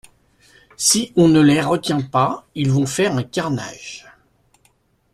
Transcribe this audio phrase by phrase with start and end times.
[0.77, 4.07] Si on ne les retient pas, ils vont faire un carnage.